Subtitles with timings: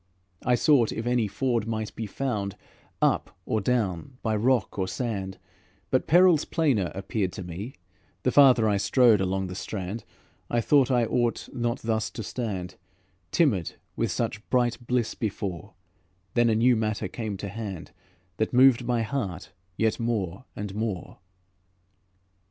[0.43, 2.55] I sought if any ford might be Found,
[3.03, 5.37] up or down, by rock or sand;
[5.91, 7.75] But perils plainer appeared to me,
[8.23, 10.03] The farther I strode along the strand;
[10.49, 12.77] I thought I ought not thus to stand
[13.31, 15.73] Timid, with such bright bliss before;
[16.33, 17.91] Then a new matter came to hand
[18.37, 21.19] That moved my heart yet more and more.